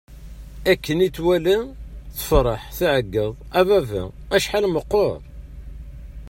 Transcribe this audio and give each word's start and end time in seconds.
Akken 0.71 0.97
i 1.07 1.09
tt-walat, 1.09 1.63
tefṛeḥ, 2.17 2.61
tɛeggeḍ: 2.77 3.33
A 3.59 3.61
baba! 3.67 4.03
Acḥal 4.35 4.65
meqqeṛ! 4.69 5.13